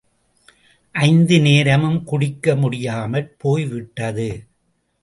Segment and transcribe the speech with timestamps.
[0.95, 4.29] ஐந்து நேரமும் குடிக்க முடியாமற் போய் விட்டது.